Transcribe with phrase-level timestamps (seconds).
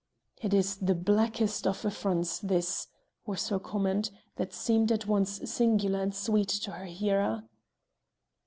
[0.41, 2.87] "It is the blackest of affronts this,"
[3.27, 7.43] was her comment, that seemed at once singular and sweet to her hearer.